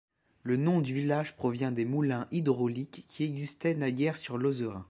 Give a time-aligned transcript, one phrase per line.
[0.41, 4.79] Le nom du village provient des moulins hydrauliques qui existaient naguère sur l'Ozerain.